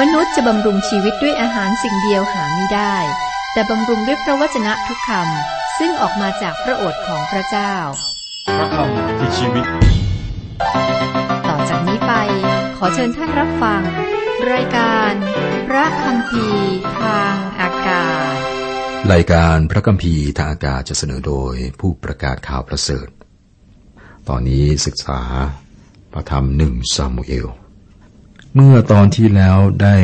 [0.00, 2.96] มนุษย์จะบำรุงชีวิตด้วยอาหารสิ่งเดียวหาไม่ได้
[3.52, 7.74] แต่บำรุงด้วยพระวจนะทุกคำซึ่งออกมาจากพระโอษฐ์ของพระเจ้า
[8.58, 9.66] พระคำคือชีวิต
[11.48, 12.12] ต่อจากนี้ไป
[12.76, 13.82] ขอเชิญท่านรับฟัง
[14.52, 15.12] รายการ
[15.68, 16.46] พระคำพี
[17.00, 18.36] ทางอากาศ
[19.12, 23.08] รายการพระกัมภีร์ทางอากาศจะเสนอโดยผู้ประกาศข่าวประเสริฐ
[24.28, 25.20] ตอนนี้ศึกษา
[26.12, 27.48] พระธรรมหนึ่งซามูเอล
[28.58, 29.96] เมื่อตอนที่แล้วได้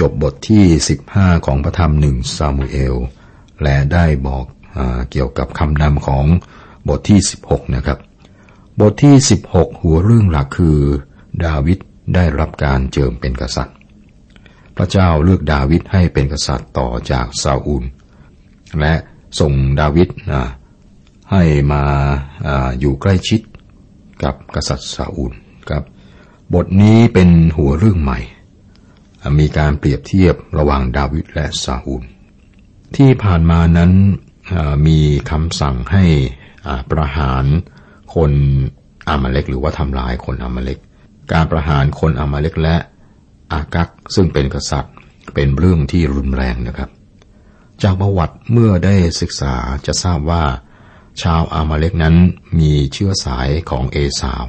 [0.00, 0.64] จบบทที่
[1.04, 2.94] 15 ของพระธรรมหนึ่งซามูเอล
[3.62, 4.44] และได้บอก
[4.76, 4.78] อ
[5.10, 6.26] เกี่ยวกับคำนำของ
[6.88, 7.98] บทที่ 16 นะครับ
[8.80, 9.14] บทที่
[9.48, 10.78] 16 หัวเรื่องหลักคือ
[11.44, 11.78] ดาวิด
[12.14, 13.76] ได้รับการเจิมเป็นกษัตริย์
[14.76, 17.84] พระเจ้าเลือกดาวิดให้เป็นกษัตริย์ต่อจากซาอูล
[18.80, 18.94] และ
[19.40, 20.08] ส่งดาวิด
[21.32, 21.82] ให้มา
[22.46, 23.40] อาอยู่ใกล้ชิด
[24.22, 25.34] กับกษัตริย์ซาอูล
[25.70, 25.84] ครับ
[26.54, 28.20] บทนี้เป็นหัวเรื่องใหม่
[29.38, 32.02] มีการเปรียบเทียบระหว่างดาวิดและซาอูล
[32.96, 33.92] ที่ผ่านมานั้น
[34.86, 34.98] มี
[35.30, 36.04] คำสั่งให้
[36.90, 37.44] ประหาร
[38.14, 38.32] คน
[39.08, 40.78] อามาเล็กหรือว่าทำลายคนอามาเล็ก
[41.32, 42.76] การประหารคนอามาเล็กและ
[43.52, 44.94] อากักซึ่งเป็นกษัตริย์
[45.34, 46.90] เป็นเรื่องที่รุนแรงนะครับ
[47.82, 49.54] จากประวัติเมื่อได้ศึกษา
[49.86, 50.42] จะทราบว่า
[51.22, 52.16] ชาวอามาเล็กนั้น
[52.58, 54.44] มีเชื้อสายของเอสาว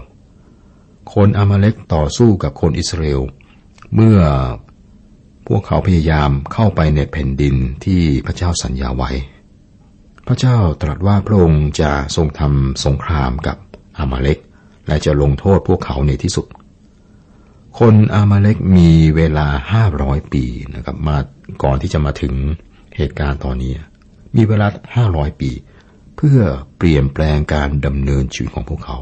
[1.13, 3.21] คนอามาเล็กต่อสู้กับคนอิสราเอล
[3.95, 4.19] เมื่อ
[5.47, 9.11] พวกเขาพยายามเข้าไปในแผ่นดินที่พระเจ้าสัญญาไว้
[10.27, 13.57] พระเจ้าตรัสว่าพระองค์จะทรงทำสงครามกับ
[13.97, 14.38] อามาเล็ก
[14.88, 16.45] และจะลงโทษพวกเขาในที่สุด
[17.79, 20.44] คนอามาเล็กมีเวลาห้าร้อยปี
[20.75, 21.17] นะครับ มา
[21.63, 22.33] ก่อนที่จะมาถึง
[22.97, 23.71] เหตุการณ์ตอนนี้
[24.35, 25.51] มีเวลาห้าร้อยปี
[26.17, 26.39] เพื่อ
[26.77, 28.97] เปลี่ยนแปลงการดำเนินชีวิตของพวกเขา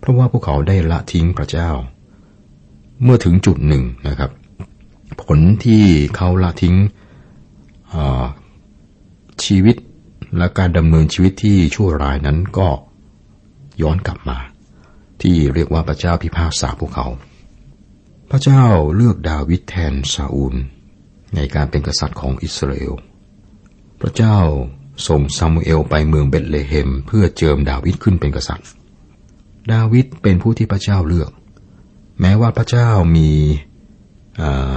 [0.00, 1.70] เพราะว่าพวกเขาได้ละทิ้งพระเจ้า
[3.02, 4.30] เมื่อถึงจุดหนึ่งนะครับ
[5.22, 5.84] ผลที่
[6.16, 6.76] เขาละทิ้ง
[9.44, 9.76] ชีวิต
[10.38, 12.68] และการดำเนินชีวิตที่ชั่วร้ายนั้นก็
[13.82, 14.38] ย้อนกลับมา
[15.22, 17.06] ที่เรียกว่าพระเจ้าพิพากษาพวกเขา
[18.30, 18.64] พระเจ้า
[18.96, 20.54] เลือกดาวิดแทนซาอูล
[21.34, 22.94] ในการเป็นกษัตริย์ของอิสราเอล
[24.00, 24.36] พระเจ้า
[25.08, 28.68] ส่งซามูเอลไปเมืองเบธเลเฮมเพื่อเจิมดาวิดขึ้นเป็นกษัตริย์
[29.72, 31.30] ดาวิดเป็นผู้ที่พระเจ้าเลือก
[32.20, 34.76] แม้ว่าพระเจ้ามีา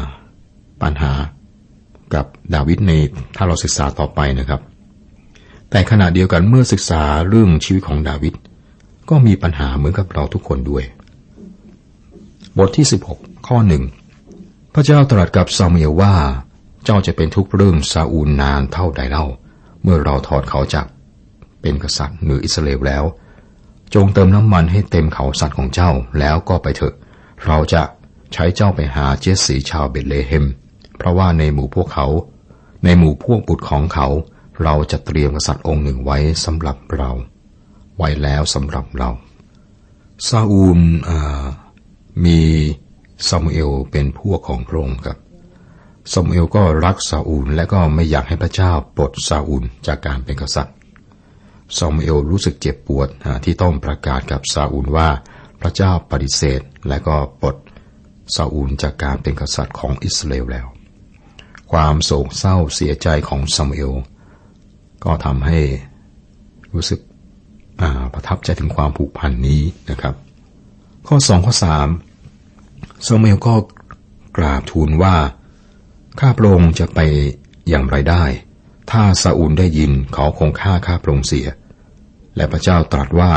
[0.81, 1.13] ปัญหา
[2.13, 2.91] กับดาวิดใน
[3.35, 4.61] ถ้าเราศึกษาต่อไปนะครับ
[5.69, 8.33] แต่ขณะเดียวกันเมื่อศึกษาเรื่องชีวิตของดาวิด
[9.09, 10.83] ก็มีปัญหาเหมือนกับเราทุกคนด้วย
[12.57, 13.83] บทที่ 16 ข้อหนึ่ง
[14.73, 16.13] พระเจ้าตรัสกับซามูเอลว่า
[16.85, 19.25] เจ้าจะเป็นทุกเรื่องซาอูลนานเท่าใดเล่า
[19.83, 20.85] เมื่อเราถอดเขาจาก
[21.61, 23.03] เป็นกษัตริย์เหนืออิสราเอลแล้ว
[23.93, 26.95] จงเติมน้ำมันให้เต็มเขาสัตว์ของเจ้าแล้วก็ไปเถอะ
[27.45, 27.83] เราจะ
[28.33, 30.45] ใช้เจ้าไปหาเจสสีชาวเบธเลเฮม
[30.97, 32.07] เพราะว่าในหมู่พวกเขา
[32.83, 34.07] ในหมู่พวกบุตรของเขา
[34.63, 37.11] เราจะเตรียมกษัตริย์องค์หนึ่งไว้สำหรับเรา
[37.97, 39.09] ไว้แล้วสำหรับเรา
[40.27, 40.79] ซาอูล
[42.25, 42.39] มี
[43.27, 45.17] ซามูเอลเป็นพวกของพระองค์ครับ
[46.11, 50.75] ซามูเอลก็รักซาอูลและก็ไม่อยากให้พระเจ้าปลดซาอูลจากการเป็นกษัตริย์
[51.77, 53.09] ซามูเอลรู้สึกเจ็บปวด
[53.45, 55.09] ที่ต้องประกาศกับซาอูลว่า
[55.61, 57.55] พระเจ้าปฏิเสธ และก็ปลด
[58.35, 60.67] ซาอูลจากการเป็นกษัตริย์ของอิสราเอลแล้ว
[61.71, 63.93] ความโศกเศร้าเสียใจของซามูเอล
[65.05, 65.59] ก็ทำให้
[66.73, 66.99] รู้สึก
[68.13, 70.15] ประทับใจถึงความผูกพันนี้นะครับ
[71.07, 71.87] ข้อสองข้อสาม
[73.05, 73.55] ซามูเอลก็
[74.37, 75.15] กราบทูลว่า
[76.19, 76.99] ข้าพระองค์จะไป
[77.69, 78.23] อย่างไรได้
[78.91, 81.47] ถ้าซาอูลได้ยินเขาคงฆ่าข้าพระองค์เสีย
[82.35, 83.31] และพระเจ้าตรัสว่า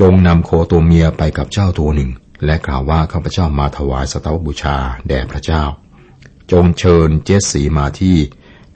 [0.00, 2.10] จงนำโคตัวเมียไปกับเจ้าตัวหนึ่ง
[2.44, 4.76] และกล่าวว่าข้าพเจ้ามาถวายสตวบูชา
[5.08, 5.62] แด่พระเจ้า
[6.52, 8.16] จงเชิญเจสสีมาที่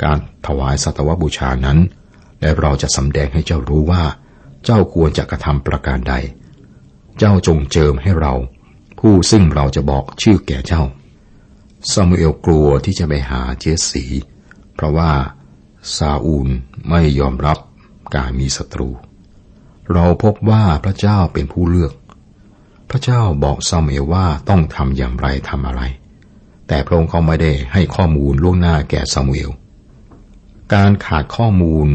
[0.03, 1.78] การถวายสัตวบูชานั้น
[2.41, 4.05] และเราจะสำแดงให้เจ้ารู้ว่า
[4.65, 6.15] เจ้าควรจะกระทำประการใด
[7.19, 8.34] เจ้าจงเจิมให้เรา
[8.99, 10.82] ผู้ซึ่งเราจะบอกชื่อแก่เจ้า
[11.93, 14.05] ซามูเอลกลัวที่จะไปหาเจสสี
[14.75, 15.12] เพราะว่า
[15.97, 16.49] ซาอูล
[16.88, 17.58] ไม่ยอมรับ
[18.14, 18.88] การมีศัตรู
[19.92, 21.92] เราพบว่าพระเจ้าเป็นผู้เลือก
[22.90, 25.82] พระเจ้าบอกซามเอลว่าต้องทำอย่างไรทำอะไร
[26.69, 29.50] แต่พระองค์ก็ไม่ได้ให้ข้อมูลล่วงหน้าแก่ซามูเอล
[30.75, 31.88] การขาดข้อมูล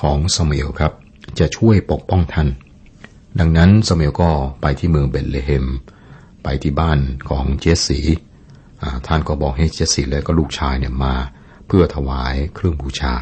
[0.00, 0.92] ของซามูเอลครับ
[1.38, 2.48] จะช่วยปกป้องท่าน
[3.38, 5.66] ดังนั้นซามูเอลก็ไปที่เมืองเบธเลเฮม
[6.42, 6.98] ไปที่บ้าน
[7.28, 8.00] ของเจสสี
[9.06, 11.14] ท่านก็บอกให้เจสสีและก็ลูกชายเนี่ยมา
[11.66, 13.14] เพื่อถวายเครื่องบูชา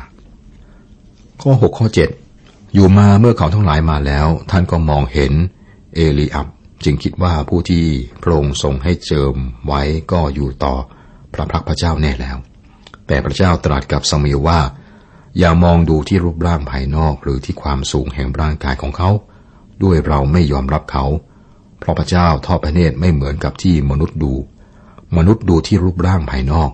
[1.41, 2.28] ข้อ 6 ข้อ 7
[2.75, 5.33] อยู่มาเมื่อเขาทั้งหลายมาแล้ว ท่านก็มองเห็น
[5.95, 6.47] เอลีอับ
[6.85, 7.85] จึงคิดว่าผู้ที่
[8.23, 9.35] พระองค์ทรงให้เจิม
[9.67, 9.83] ไว้
[10.13, 10.75] ก็อยู่ต่อ
[11.35, 12.37] พระพักพระเจ้าแน่แล้ว
[13.07, 14.61] แต่พระเจ้าตรัสกับสมุเอลว่า
[15.39, 19.11] อย่ามองดูที่รูปร่างภายนอกหรือที่ความสูงแห่งร่างกายของเขา
[19.83, 21.05] ด้วยเราไม่ยอมรับเขา
[21.79, 24.33] เพราะพระเจ้าทอดพระเนตรไม่เหมือนกับที่มนุษย์ดู
[25.17, 26.71] มนุษย์ดูที่รูปร่างภายนอก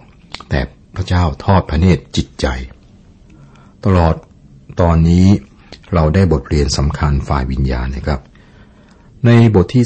[0.51, 0.61] แต่
[0.97, 2.47] พระเจ้าทอดพระเนตรจิตใจ
[3.85, 4.15] ตลอด
[4.81, 5.27] ตอนนี้
[5.95, 8.21] เราได้บทเรียนสำคัญฝ่ายวิญญาณนะครับ
[9.27, 9.85] ในบทที่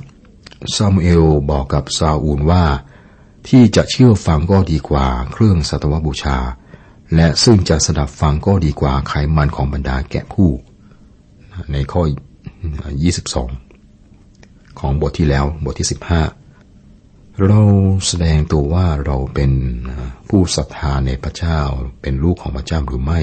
[0.00, 2.64] 15ซามูเอลบอกกับซาอูลว่า
[3.48, 6.38] ที่จะเชื่อฟังก็ดีกว่าเครื่องสัตวบูชา
[7.14, 10.50] และซึ่งจะสดับฟังก็ดีกว่าไขมันของบรรดาแกะผู้
[11.72, 12.02] ในข้อ
[13.80, 15.88] 22 ของบทที่แล้วบทที่
[16.62, 17.60] 15 เรา
[18.06, 19.50] แสดงตัวว่าเราเป็น
[20.28, 21.58] ผู้ศรัทธาในพระเจ้า
[22.00, 23.20] เป็นลูกของพระเจ้าหรือไม่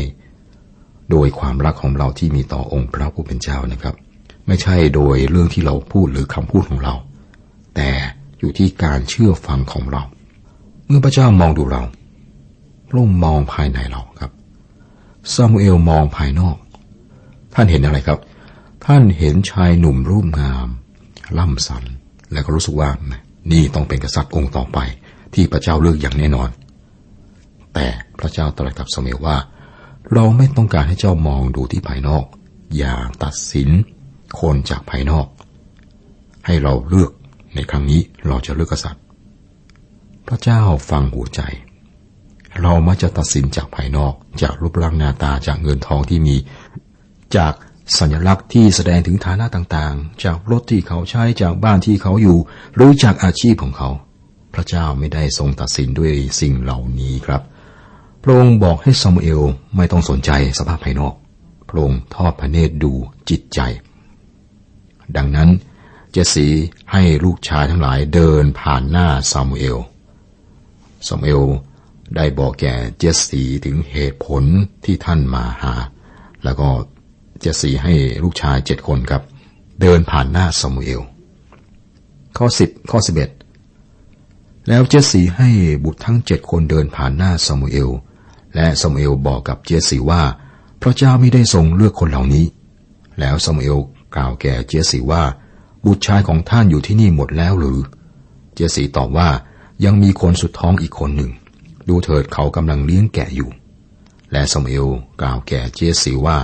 [1.12, 3.96] โดยความรักของเราที่มีต่อองค์พระผู้เป็นเจ้านะครับ
[4.48, 6.94] ไม่ใช่โดยเรื่องที่เราพูดหรือคำพูดของเรา
[7.76, 7.90] แต่
[8.40, 10.04] อยู่ที่การเชื่อฟังของเรา
[10.88, 11.84] เมื่อพระเจ้ามองดูเรา
[12.90, 14.32] พระองค์มองภายในเราครับ
[15.34, 16.58] ซามูเอลมองภายนอก
[17.54, 18.20] ท่านเห็นอะไรครับ
[18.86, 20.68] ท่านเห็นชายหนุ่มรูปงาม
[21.38, 21.84] ล่ำสัน
[22.32, 22.90] และก็รู้สึกว่า
[23.52, 24.80] นี่ต้องเป็นกษัตริย์องค์ต่อไป
[25.34, 26.50] ที่พระเจ้าเลือกอย่างแน่นอน
[27.74, 27.88] แต่
[28.20, 29.36] พระเจ้าตรัสกับซามูเอลว่า
[30.14, 32.26] เราไม่ต้องการให้เจ้ามองดูที่ภายนอก
[32.78, 33.70] อย่าตัดสิน
[34.40, 35.28] คนจากภายนอก
[36.46, 37.12] ให้เราเลือก
[37.56, 39.04] ในครั้งนี้เราจะเลือกกษัตริย์
[40.28, 41.42] พระเจ้าฟังหัวใจ
[42.62, 46.36] เรามักจะตัดสินจากภายนอก จากรูปร่างหน้าตาจากเงินทองที่มี
[47.38, 47.54] จาก
[48.00, 52.38] สัญลักษณ์ที่แสดงถึงฐานะต่างๆ จากรถที่เขาใช้จากบ้านที่เขาอยู่
[52.76, 53.90] หรือจากอาชีพของเขา
[54.54, 57.42] พระเจ้าไม่ได้ทรงตัดสินด้วยสิ่งเหล่านี้ครับ
[58.24, 59.42] พระองค์บอกให้ซามูเอล
[59.76, 61.14] ไม่ต้องสนใจสภาพภายนอก
[61.70, 62.94] พระองค์ทอดพระเนตรดู
[63.30, 63.60] จิตใจ
[65.16, 65.50] ดังนั้น
[66.12, 66.48] เจสี
[66.92, 69.78] ให้ลูกชายทั้งหลายเดินผ่านหน้าซามูเอล
[71.08, 71.44] ซามูเอล
[72.16, 74.44] ได้บอกแก่เจสีถึงเหตุผล
[74.86, 75.74] ที่ท่านมาหา
[76.44, 76.68] แล้วก็
[77.42, 77.94] เจสีให้
[78.24, 79.24] ลูกชายเจ็ดคนครับ
[79.82, 81.02] เดินผ่านหน้าซามูเอล
[82.38, 83.30] ข้อสิบข้อสิบเอ็ด
[84.68, 85.50] แล้วเจสีให้
[85.84, 87.90] บุตรทั้งเจ็ดคนเดินผ่านหน้าซามูเอล
[88.56, 90.22] และซามูเอลบอกกับเจสีว่า
[90.82, 92.46] พระเจ้าไม่ได้ทรงเลือกคนเหล่านี้
[93.20, 93.80] แล้วซามูเอล
[94.16, 95.24] กล่าวแก่เจสีว่า
[95.86, 97.80] บุตรชายของท่านอยู่ที่นี่หมดแล้วหรือ
[98.56, 99.30] เจสีตอบว่า
[99.86, 101.32] ยังมีคนสุดท้องอีกคนหนึ่ง
[101.88, 103.50] ดูเถิดเขากำลังเลี้ยงแกะอยู่
[104.32, 104.88] และซามูเอล
[105.22, 106.38] กล่าวแก่เจสีว่า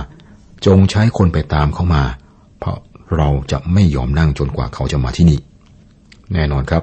[0.66, 2.04] จงใช้คนไปตามเขามา
[2.58, 2.78] เพราะ
[3.16, 5.40] เราจะไม่ยอมนั่งจนกว่าเขาจะมาที่นี่
[6.32, 6.82] แน่นอนครับ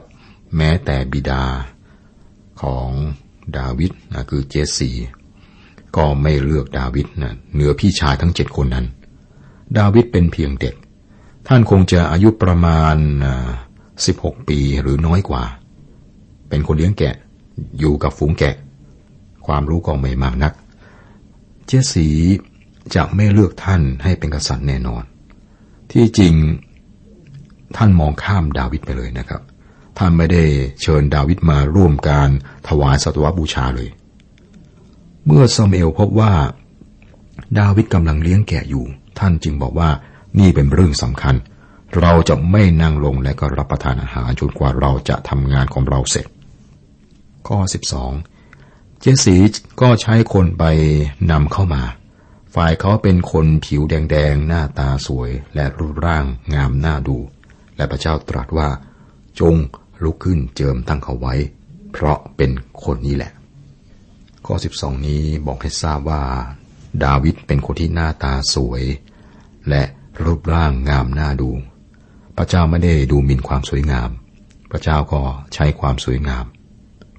[0.55, 1.43] แม้แต่บิดา
[2.61, 2.89] ของ
[3.57, 4.91] ดาวิดนะคือเจสซี
[5.95, 8.85] ก็ไม่เลือกดาวิดนะเหนือพี่ชายทั้งเจ็ดคนนั้น
[9.77, 10.75] ดาวิดเป็นเพียงเด็ก
[11.47, 12.97] ท่านคงจะอายุประมาณ
[14.05, 15.43] สิบหกปีหรือน้อยกว่า
[16.49, 17.15] เป็นคนเลี้ยงแกะ
[17.79, 18.55] อยู่กับฝูงแกะ
[19.45, 20.53] ความรู้ก็ไม่มากนัก
[21.65, 22.07] เจสซี
[22.95, 25.03] จะไม่เลือกท่านให้เป็นกษัตริย์แน่นอน
[25.91, 26.33] ที่จริง
[27.75, 29.41] ท่านมองข้ามดาวิดไปเลยนะครับ
[29.97, 30.43] ท่านไม่ได้
[30.81, 32.29] เชิญดาวิดมาร่วมการ
[32.67, 33.89] ถวายสัตวบูชาเลย
[35.25, 36.33] เมื่อซามเอลพบว่า
[37.59, 38.85] ดาวิดกำลังเลี้ยงแกะอยู่
[39.19, 39.89] ท่านจึงบอกว่า
[40.39, 41.35] นี่เป็นเรื่องสำคัญ
[42.01, 46.25] เราจะไม่นั่งลงและก็รับประทานอาหารจนกว่าเราจะทำงานของเราเสร็จ
[47.47, 47.57] ข้อ
[48.29, 49.37] 12 เจสี
[49.81, 50.63] ก็ใช้คนไป
[51.31, 51.83] นำเข้ามา
[52.55, 57.17] ฝ่ายเขาเป็นคนผิวแดงๆ หน้าตาสวยและรูปร่างงามน่าดู
[57.75, 58.69] และพระเจ้าตรัสว่า
[59.39, 59.55] จง
[60.03, 61.35] ลุกขึ้นเจิมตั้งเขาไว้
[61.91, 62.51] เพราะเป็น
[62.83, 63.31] คนนี้แหละ
[64.45, 66.23] ข้อ 12 นี้บอกให้ทราบว่า
[67.03, 68.83] ดาวิดเป็นคนที่หน้าตาสวย
[69.69, 69.83] และ
[70.23, 71.49] รูปร่างงามน่าดู
[72.37, 74.09] พระเจ้าไม่ได้ดูหมิ่นความสวยงาม
[74.71, 75.21] พระเจ้าก็
[75.53, 76.45] ใช้ความสวยงาม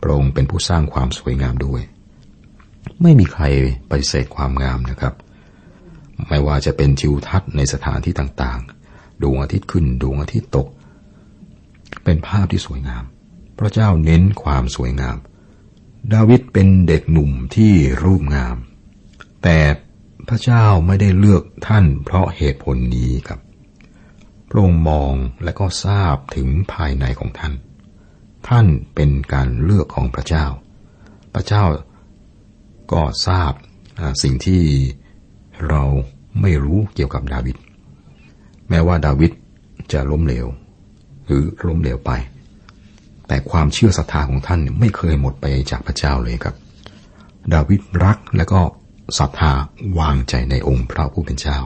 [0.03, 1.83] พระองค์เป็นผู้สร้างความสวยงามด้วย
[3.03, 3.45] ไม่มีใคร
[3.91, 5.15] ปฏิเสธความงามนะครับ
[6.29, 10.69] ไม่ว่าจะเป็นทิวทัศน์ในสถานที่ต่างๆ ดวงอาทิตย์ขึ้น ดวงอาทิตย์ตก
[12.07, 13.05] เป็นภาพที่สวยงาม
[13.59, 15.17] พระเจ้าเน้นความสวยงาม
[16.13, 17.73] ดาวิดเป็นเด็กหนุ่มที่
[18.05, 18.57] รูปงาม
[19.43, 19.59] แต่
[20.29, 23.41] พระเจ้าไม่ได้เลือกท่านเพราะเหตุผลนี้ครับ
[24.49, 27.55] พระองค์มองและก็ทราบถึงภายในของท่าน
[28.49, 30.47] ท่านเป็นการเลือกของพระเจ้า
[31.35, 31.65] พระเจ้า
[32.93, 33.53] ก็ทราบ
[34.23, 34.63] สิ่งที่
[35.69, 35.83] เรา
[36.41, 37.57] ไม่รู้เกี่ยวกับดาวิด
[38.69, 39.33] แม้ว่าดาวิด
[39.93, 40.47] จะล้มเหลว
[41.27, 42.11] หรือล้มเหลวไป
[43.29, 46.57] แต่ความเชื่อศรัทธาของท่านไม่เคยหมดไปจากพระเจ้าเลยครับ
[47.55, 48.61] ดาวิดรักและก็
[49.19, 49.53] ศรัทธา
[49.99, 51.59] วางใจในองค์พระผู้เป็นเจ้า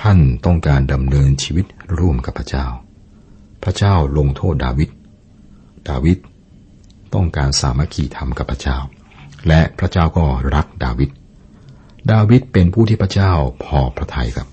[0.00, 1.66] ท่านต้องการดำเนินชีวิต
[1.98, 2.66] ร่วมกับพระเจ้า
[3.62, 4.90] พระเจ้าลงโทษดาวิด
[5.88, 6.18] ดาวิด
[7.14, 8.78] ต้องการสามัคคีธรรมกับพระเจ้า
[9.48, 10.24] และพระเจ้าก็
[10.54, 11.10] รักดาวิด
[12.10, 13.32] ดาวิดเป็นผู้ที่พระเจ้า
[13.64, 14.48] พอพระทัยครับ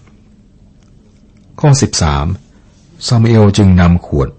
[1.59, 1.69] ข้อ
[2.12, 2.47] 13
[3.06, 4.30] ซามูเอลจึงนำขวด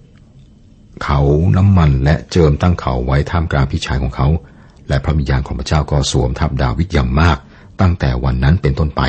[1.02, 1.20] เขา
[1.56, 4.28] น้ำมันและเจิมตั้งเขาไว้ท่ามกลางพี่ชายของเขา
[4.88, 7.38] และพระวิญญาณของพระเจ้าก็สวมทับดาวิดอย่างมาก
[7.80, 9.02] ตั้งแต่วันนั้นเป็นต้นไป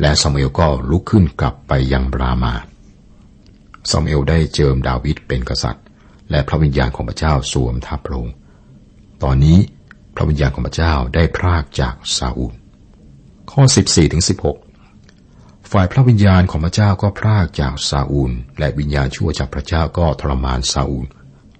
[0.00, 2.54] และซามูเอลก็ลุกขึ้นกลับไปยังรามา
[3.90, 5.84] ซามูเอลได้เจิมดาวิดเป็นกษัตริย์
[6.30, 8.28] และพระวิญญาณของพระเจ้าสวมทับพระอง
[9.22, 9.58] ตอนนี้
[10.14, 12.54] พระวิญญาณของพระเจ้าได้พรากจากซาอูล
[13.50, 14.61] ข้อ 14ถึง16
[15.72, 21.06] ฝ่ายพระวิญญาณของพระเจ้าก็พรากจากซาอูล และวิญญาณชั่วจากพระเจ้าก็ทรมานซาอูล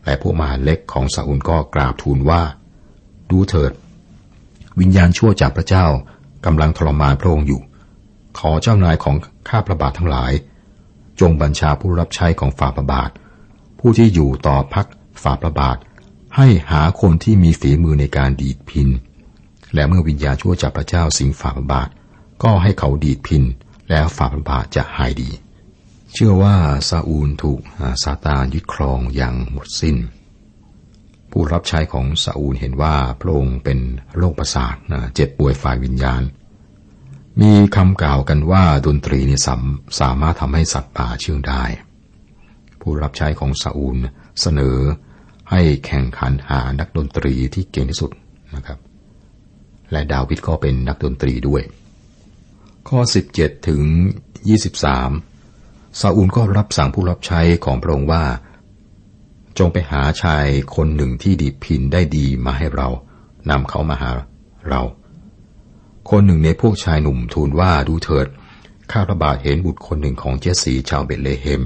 [0.04, 2.42] และพวกมหาเล็กของซาอูลก็กราบทูลว่า
[3.30, 3.72] ดูเถิด
[4.80, 5.86] วิญญาณชั่วจากพระเจ้า
[6.46, 7.60] กำลังทรมานพระองค์อยู่
[8.38, 9.16] ขอเจ้านายของ
[9.48, 10.32] ข้าพระบาททั้งหลาย
[11.20, 13.10] จงบัญชาผู้รับใช้ของฝ่าพระบาท
[13.78, 14.86] ผู้ที่อยู่ต่อพัก
[15.22, 15.76] ฝ่าพระบาท
[16.36, 18.88] ให้หาคนที่มีฝีมือในการดีดพิน
[19.74, 21.88] และเมื่อวิญญาณชั่วจากพระเจ้าสิงฝ่าพระบาท
[22.42, 23.44] ก็ให้เขาดีดพิน
[23.92, 25.30] แล้วฝ่าพระบาทจะหายดี
[26.12, 26.56] เชื่อว่า
[26.88, 27.60] ซาอูลถูก
[28.02, 29.96] ซาตานยึดครองอย่างหมดสิน้น
[31.30, 33.78] ผู้รับใช้ของซาอูลเห็นว่าพระองค์เป็น
[34.16, 34.76] โรคประสาท
[35.14, 36.22] เจ็บป่วยฝ่ายวิญญาณ
[37.40, 39.62] มีคำกล่าวกันว่าดนตรีนี่สา
[40.00, 41.64] สามารถทำให้สัตว์ป่าเชื่องได้
[42.80, 43.96] ผู้รับใช้ของซาอูล
[44.40, 44.78] เสนอ
[45.50, 48.10] ให้แข่งขันหานักดนตรีที่เก่งที่สุด
[48.54, 48.78] นะครับ
[49.90, 51.62] และดาวิดก็เป็นนักดนตรีด้วย
[52.88, 53.00] ข้อ
[53.34, 53.82] 17 ถึง
[55.08, 58.24] 23 ซาอูลก็รับสั่งผู้รับใช้ของพระองค์ว่า
[59.58, 60.46] จงไปหาชาย
[60.76, 62.88] คนหนึ่งที่ดีพินได้ดีมาให้เรา
[63.50, 64.10] นำเขามาหา
[64.68, 64.82] เรา
[66.10, 68.26] คนหนึ่งในพวกชายหนุ่มทูลว่าดูเถิด
[68.92, 71.62] ข้าพระบาทเห็นบุตรคนหนึ่งของเจสสีชาวเบตเลเฮม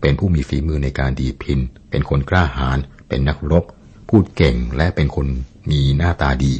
[0.00, 1.60] เป็นผู้มีฝีมือในการดีพิน
[1.90, 3.64] เป็นคนกล้าหาญ เป็นนักรบ
[4.08, 5.26] พูดเก่งและเป็นคน
[5.70, 6.54] มีหน้าตาดี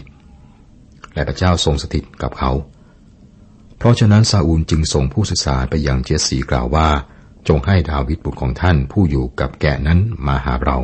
[1.14, 2.50] และพระเจ้าทรงสถิตกับเขา
[3.78, 6.88] เพราะฉะนั้นซาอูลจึงส่งผู้ศึกษาไปยังเจสีกล่าวว่า
[7.48, 10.78] จงให้ดาวิดบุตรของท่านผู้อยู่กับแกะนั้นมาหาเรา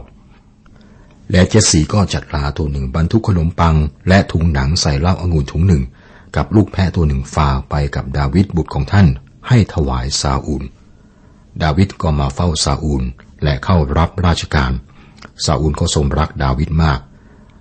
[1.31, 3.77] และเจสสีก็จัดลาตัวหนึ่งบรรทุกขนมปัง
[4.09, 5.83] และถุงหนังใส่เหล้าองุ่นถุงหนึ่ง
[6.37, 9.07] กับลูกแพะตัวหนึ่งฝากไปกับดาวิดบุตรของท่าน
[9.49, 10.63] ให้ถวายซาอูล
[11.63, 13.03] ดาวิดก็มาเฝ้าซาอูล
[13.43, 14.73] และเข้ารับราชการ
[15.45, 17.01] ซาอูลก็ทรงรักดาวิดมาก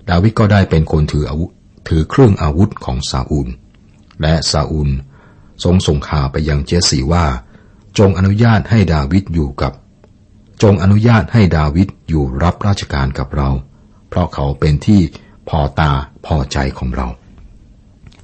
[0.10, 1.52] ดาวิดก็ได้เป็นคนถืออาวุธ
[1.88, 3.48] ถือเครื่องอาวุธของซาอูล
[4.22, 4.90] และซาอูล
[5.63, 7.25] ทรงส่งข่าวไปยังเจสีว่า
[7.98, 9.74] จงอนุญาตให้ดาวิดอยู่กับ
[10.63, 13.50] จงอนุญาตให้ดาวิดอยู่รับราชการกับเรา
[14.10, 15.01] เพราะเขาเป็นที่
[15.50, 15.91] พอตา
[16.25, 17.08] พอใจของเรา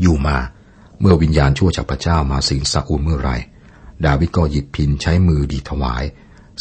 [0.01, 0.37] อยู่มา
[0.99, 3.31] เมื่อวิญญาณชั่วจากพระเจ้ามาสิงซาอูลเมื่อไร
[4.05, 6.03] ดาวิดก็หยิบพินใช้มือดีถวาย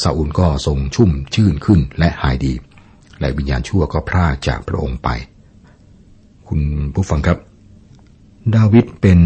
[0.02, 2.54] ซาอูลก็ทรงชุ่มชื่นขึ้นและหายดี
[3.20, 5.08] และวิญญาณชั่วก็พรากจากพระองค์ไป
[6.48, 6.60] คุณ
[6.94, 7.38] ผู้ฟังครับ
[8.56, 9.20] ดาวิดเป็น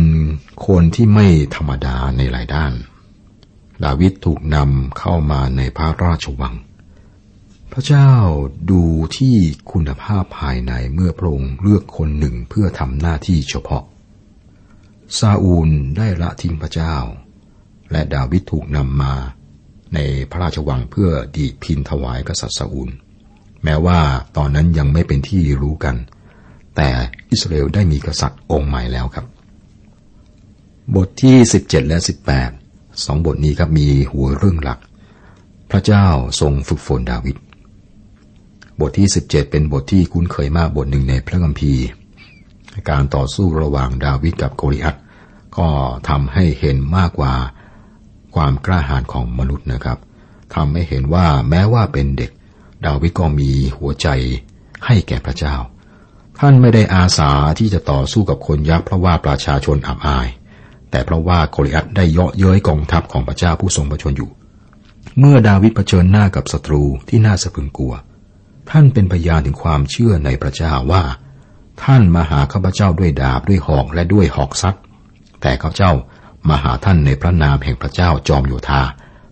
[0.67, 2.73] คนที่ไม่ธรรมดาในหลายด้าน
[3.85, 6.55] ดาวิดถูกนำเข้ามาในพระราชวัง
[7.73, 8.11] พระเจ้า
[8.71, 8.83] ดู
[9.17, 9.37] ที่
[9.73, 13.85] คุณภาพภายในเมื่อพระองค์เลือกคนหนึ่งเพื่อทำหน้าที่เฉพาะ
[15.19, 16.97] ซาอูลได้ละทิ้งพระเจ้า
[17.91, 19.15] และดาวิดถูกนำมา
[19.95, 19.99] ใน
[20.31, 22.91] พระราชวังเพื่อดีดพินถวายกษัตริย์ซาอูล
[23.65, 24.01] แม้ว่า
[24.37, 25.97] ตอนนั้นยังไม่เป็นที่รู้กัน
[26.77, 26.89] แต่
[27.31, 29.27] อิสราเอลได้มีกษัตริย์องค์ใหม่แล้วครับ
[30.95, 31.99] บทที่ 17 และ
[32.51, 34.79] 18 สองบทนี้ครับมีหัวเรื่องหลัก
[35.71, 36.07] พระเจ้า
[36.41, 37.37] ทรงฝึกฝนดาวิด
[38.81, 41.85] บทที่ 17 เป็นบทที่คุ้นเคยมากบทหนึ่งในพระคัมภีร์
[42.91, 44.97] การต่อสู้ระหว่างดาวิดกับโกลิอัต
[45.59, 45.69] ก็
[46.09, 47.35] ทำให้เห็นมากกว่า
[48.35, 49.99] ความกล้าหาญของมนุษย์นะครับ
[50.55, 52.31] ทำให้เห็นว่าแม้ว่าเป็นเด็ก
[52.87, 54.09] ดาวิดก็มีหัวใจ
[54.87, 55.55] ให้แก่พระเจ้า
[56.41, 60.29] ท่านไม่ได้อาสาที่จะต่อสู้กับคนยักษ์เพราะว่าประชาชนอับอาย
[60.91, 64.31] แต่เพราะว่าโกลิอัตได้เยาะเย้ยกองทัพของพระเจ้าผู้ทรงประชนอยู่
[65.19, 67.95] เมื่อดาวิดเผชิญหน้ากับศัตรูที่น่าสะพรึงกลัว
[68.71, 71.03] ท่านเป็นพยานถึงความเชื่อในพระเจ้าว่า
[71.85, 74.77] ท่านมาหาข้าพเจ้าด้วยดาบด้วยหอกและด้วยหอกซัด
[75.41, 75.93] แต่ข้าพเจ้า
[76.49, 78.83] มาหาท่านในพระนามแห่งพระเจ้าจอมโยธา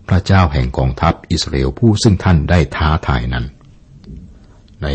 [0.09, 3.45] พระเจ้าแห่งกองทัพอิสราเอลผู้ซึ่งท่านได้ท้าทายนั้น
[4.83, 4.87] ใน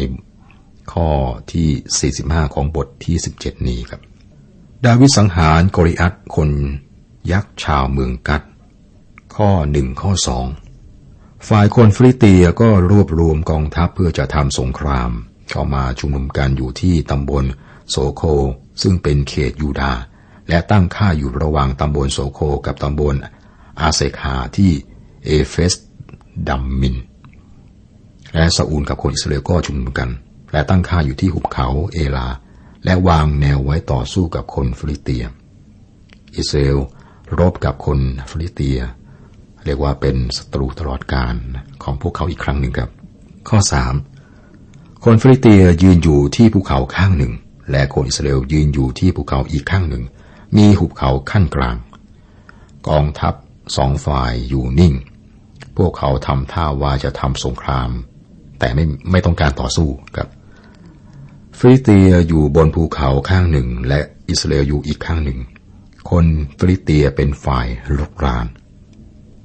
[0.94, 1.10] ข้อ
[1.54, 4.02] ที่ 45 ของบทที่ 17 นี้ครับ
[4.86, 6.50] ดาวิดสังหารโกลิอัทคน
[7.32, 8.44] ยักษ์ชาวเมืองกัด
[9.36, 10.46] ข้อหนึ่งข้อสอง
[11.48, 15.12] ฝ่ายคนฟีลิสเตียก็รวบรวมกองทัพเพื่อจะทำสงคราม
[15.52, 17.44] เข้ามาชุมนุมกันอยู่ที่ตำบล
[17.90, 18.24] โสโค
[18.82, 19.94] ซึ่งเป็นเขตยูดา
[20.50, 23.16] และตั้งค่ายอยู่ระหว่างตำบลโสโคกับตำบล
[23.80, 24.72] อาเซคาที่
[25.26, 25.74] เอเฟส
[26.48, 26.96] ดัมมิน
[28.34, 30.10] และซาอูลกับคนอิสราเอลก็ชุมนุมกัน
[30.52, 32.28] และตั้งค่ายอยู่ที่หุบเขาเอลา
[32.86, 35.24] และวางแนวไว้ต่อสู้กับคนฟีลิสเตีย
[36.38, 36.80] อิสราเอล
[37.40, 38.00] รบกับคน
[38.30, 38.80] ฟีลิสเตีย
[39.66, 41.36] เรียกว่าเป็นศัตรูตลอดกาล
[41.84, 42.90] ของพวกเขาอีกครั้งหนึ่งครับ
[43.50, 43.94] ข้อสาม
[45.04, 47.34] คนฟีลิสเตียยืนอยู่ที่ภูเขาข้างหนึ่ง
[47.72, 50.04] และคนอิสราเอลยืนอยู่ที่ภูเขาอีกข้างหนึ่ง
[50.58, 51.78] มีหุบเขาคั่นกลาง
[52.88, 53.34] กองทัพ
[53.78, 54.94] สองฝ่ายอยู่นิ่ง
[55.78, 57.90] พวกเขาทำท่าว่าจะทำสงคราม
[58.60, 60.30] แต่ไม่ไม่ต้องการต่อสู้ครับ
[61.60, 65.40] ฟีลิสเตียอยู่บนภูเขาข้างหนึ่ง และอิสราเอลอยู่อีกข้างหนึ่ง
[66.10, 66.26] คน
[66.58, 67.68] ฟีลิสเตียเป็นฝ่าย
[67.98, 68.48] รุกราน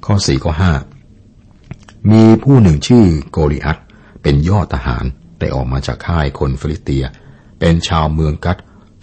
[0.04, 0.72] ข้อสี่ข้อห้า
[2.10, 3.78] มีผู้หนึ่งชื่อโกลิอัท
[4.22, 5.04] เป็นยอดทหาร
[5.38, 7.04] ได้ออกมาจากค่ายคนฟีลิสเตีย
[7.60, 8.58] เป็นชาวเมืองกัท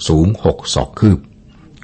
[0.08, 1.20] สูงหกศอกคืบ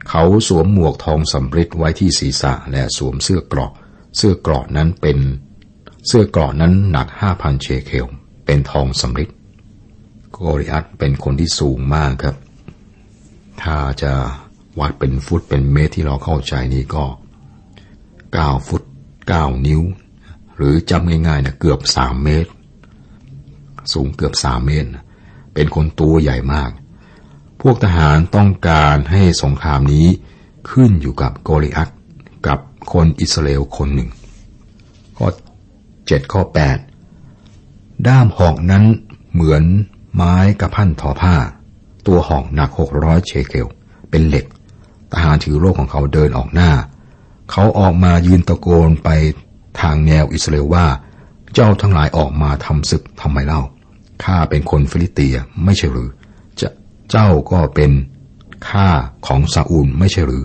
[0.10, 3.72] เขาสวมหมวกทองสำริดไว้ที่ศีรษะและสวมเสื้อกราะ
[4.18, 5.18] เสื้อกราะนั้นเป็น
[6.08, 8.08] เสื้อกราะนั้นหนักห้าพันเชเคล
[8.46, 9.32] เป็นทองสำริด
[10.34, 12.36] โกริอัตเป็นคนที่สูงมากครับ
[13.62, 14.14] ถ้าจะ
[14.80, 17.06] วัดเป็นฟุตเป็นเมตรที่เราเข้าใจนี้ก็
[18.34, 18.84] เก้าฟุต
[19.28, 19.82] เก้านิ้ว
[20.56, 22.52] หรือจำง่ายๆนะเกือบสามเมตร
[23.94, 24.90] สูงเกือบสามเมตร
[25.54, 26.72] เป็นคนตัวใหญ่มาก
[27.62, 30.08] พวกทหารต้องการให้สงครามนี้
[30.70, 31.90] ขึ้นอยู่กับโกลิอัต
[32.48, 32.60] กับ
[32.92, 34.10] คนอิสราเอลคนหนึ่ง
[35.18, 35.28] ข้อ
[36.08, 36.78] เจ็ดข้อแปด
[38.08, 38.84] ด้ามหอกนั้น
[39.34, 39.64] เหมือน
[40.16, 41.36] ไม้กระพันทอผ้า
[42.08, 43.68] ตัวห่อกหนักหกร้อยเชเคล
[44.10, 44.46] เป็นเหล็ก
[45.14, 46.72] ทหารถือโลกของเขาเดินออกหน้า
[47.52, 49.10] เขาออกมายืนตะโกนไป
[49.82, 50.86] ทางแนวอิสราเอลว่า
[51.54, 53.62] เจ้าทั้งหลายออกมาทำศึกทำไมเล่า
[54.24, 56.10] ข้าเป็นคนฟิลิเตียไม่ใช่หรือ
[56.62, 56.70] จะ
[57.12, 57.92] เจ้าก็เป็น
[58.70, 58.88] ข้า
[59.28, 60.44] ของซาอูลไม่ใช่หรือ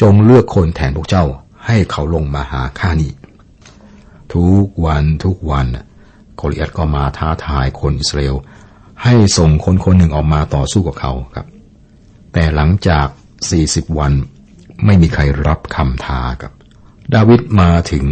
[0.00, 1.24] จงเลือกคนแทนพวกเจ้า
[1.66, 3.12] ให้เขาลงมาหาข้านี่
[4.34, 5.66] ทุกวันทุกวัน
[6.36, 8.36] โกลิอัตก็มาท้าทายคนอิสราเอล
[9.02, 11.46] ให้ส่งคนคนหนึ่งออกมาต่อสู้กับเขาครับ
[12.32, 13.06] แต่หลังจาก
[13.52, 14.12] 40 วัน
[14.84, 16.52] ไม่มีใครรับคำท้าครับ
[17.14, 18.06] ดาวิดมาถึง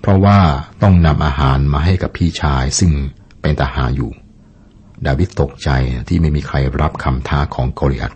[0.00, 0.38] เพราะว่า
[0.82, 2.92] ต้องนำอาหารมาให้กับพี่ชายซึ่ง
[3.42, 4.10] เป็นทหารอยู่
[5.06, 5.68] ดาวิดตกใจ
[6.08, 8.12] ที่ไม่มีใครรับคำท้าของโกลิอัต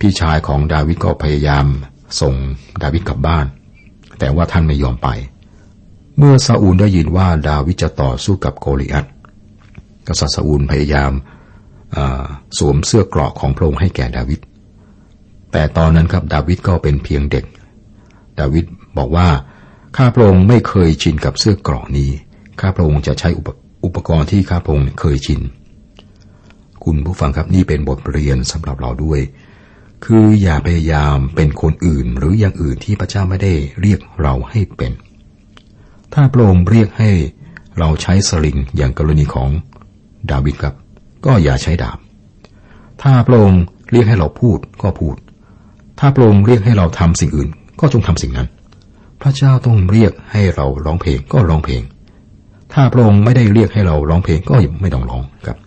[0.00, 1.66] พี่ชายของดาวิดก็พยายาม
[2.20, 2.34] ส่ง
[2.82, 3.46] ดาวิดกลับบ้าน
[4.18, 5.08] แต่ว่าท่านไม่ยอมไป
[6.18, 9.06] เมื่อซาอูลได้ยินว่าดาวิดจะต่อสู้กับโกลิอัต
[10.08, 11.12] กษัตริย์ซาอูลพยายาม
[12.58, 14.40] สวมเสื้อเกราะของพระองค์ให้แก่ดาวิด
[15.52, 17.44] แต่ตอนนั้นครับดาวิดก็เป็นเพียงเด็ก
[18.40, 18.64] ดาวิด
[18.98, 19.28] บอกว่า
[19.96, 22.10] ข้าพระองค์ไม่เคยชินกับเสื้อเกราะนี้
[22.60, 23.48] ข้าพระองค์จะใช้อุป
[23.84, 25.40] อุปกรณ์ที่ข้าพระองค์เคยชิน
[26.84, 29.20] คุณผู้ฟังครับนี่เป็นบทเรียนสำหรับเราด้วย
[30.04, 34.92] คืออย่าพยายามเป็นคนอื่นหรืออย่างอื่นที่พระเจ้าไม่ได้เรียกเราให้เป็น
[36.14, 37.10] ถ้าพระองค์เรียกให้
[37.78, 39.50] เราใช้สลิงอย่างกรณีของ
[40.30, 40.74] ดาวิดครับ
[41.26, 41.98] ก็อย่าใช้ดาบ
[43.02, 45.16] ถ้าพระองค์เรียกให้เราพูดก็พูด
[45.98, 47.48] ถ้าพระองค์เรียกให้เราทำสิ่งอื่น
[47.80, 48.48] ก็จงทำสิ่งนั้น
[49.20, 51.82] พระเจ้าต้องเรียกให้เราร้องเพลงก็ร้องเพลง
[52.72, 55.58] ถ้าพระองค์ไม่ได้เรียกให้เราร้องเพลงก็ไม่ต้องร้องครับ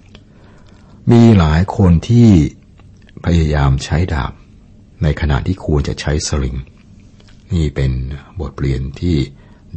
[1.12, 2.30] มีหลายคนที่
[3.26, 4.34] พยายามใช้ดาบ
[5.04, 6.56] ในขณะที่ควรจะใช้สลิง
[7.54, 7.92] นี่เป็น
[8.40, 9.18] บทเรียนที่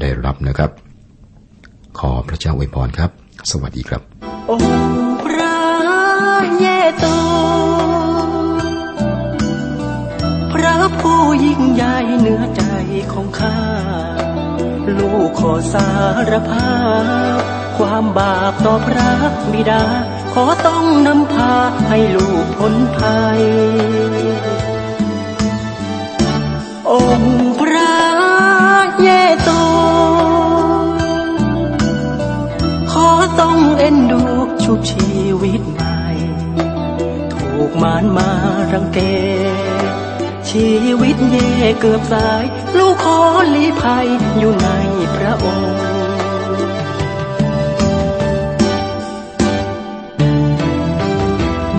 [0.01, 0.71] ได้รับนะครับ
[1.99, 3.11] ขอพระเจ้าอวยพรครับ
[3.51, 4.59] สวัสดีครับ โอ้
[5.25, 5.59] พระ
[6.59, 6.67] เย
[6.99, 7.07] โต
[10.53, 12.63] พระผู้ยิ่งใหญ่เหนือใจ
[13.13, 13.61] ของข้า
[14.99, 15.89] ลูกขอสา
[16.31, 16.77] รภา
[17.39, 17.41] พ
[17.77, 19.11] ความบาปต่อพระ
[19.53, 19.85] บิดา
[20.33, 21.55] ขอต้องนำพา
[21.89, 23.41] ให้ลูกพ้นภัย
[26.91, 27.93] องค์พระ
[29.01, 29.09] เย
[29.43, 29.51] โต
[32.93, 33.09] ขอ
[33.41, 34.38] ต้องเอ็นดู
[34.71, 35.99] ชุบชีวิตใหม่
[37.33, 38.31] ถูกมารมา
[38.73, 38.99] รังเก
[40.51, 41.51] ชีวิตเย่
[41.81, 42.45] เกือบสาย
[42.79, 43.19] ลูกขอ
[43.55, 44.07] ลีภัย
[44.39, 44.69] อยู่ใน
[45.15, 45.77] พระองค์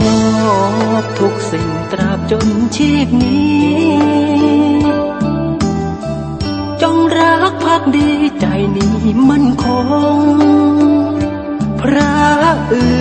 [0.02, 0.06] ม
[0.95, 4.10] อบทุกสิ่งตราบจนชีพนี้
[6.82, 8.45] จงรักภักดีใจ
[8.78, 8.97] นี้
[9.30, 9.65] มั่นค
[10.95, 10.98] ง
[11.81, 12.13] พระ
[12.73, 12.99] อื่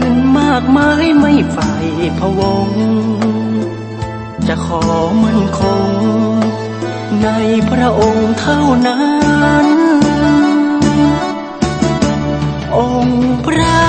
[0.00, 0.02] น
[0.38, 1.72] มากมายไม่ใฝ่
[2.18, 2.68] พะวง
[4.46, 4.84] จะขอ
[5.22, 5.92] มั่นคง
[7.22, 7.28] ใน
[7.70, 9.04] พระองค์เท่านั้
[9.64, 9.66] น
[12.76, 13.82] องค์พระ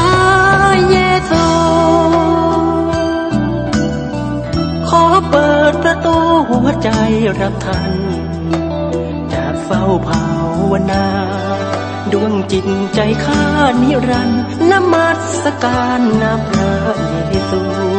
[0.89, 0.97] เย
[1.29, 1.47] ซู
[4.89, 6.17] ขอเปิดประตู
[6.49, 6.89] หัวใจ
[7.39, 7.93] รับท่าน
[9.33, 10.25] จากสฝ้าภา
[10.71, 11.05] วนา
[12.13, 13.43] ดวงจิตใจข้า
[13.81, 15.09] นิรันดร์นมั
[15.41, 16.71] สการนาพระ
[17.29, 17.90] เยซู